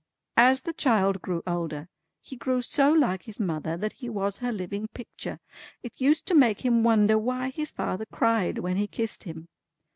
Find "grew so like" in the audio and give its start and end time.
2.35-3.21